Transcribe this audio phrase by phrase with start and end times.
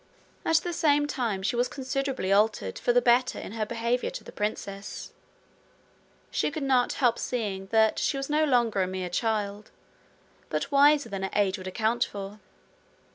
[0.43, 4.23] At the same time she was considerably altered for the better in her behaviour to
[4.23, 5.13] the princess.
[6.31, 9.69] She could not help seeing that she was no longer a mere child,
[10.49, 12.39] but wiser than her age would account for.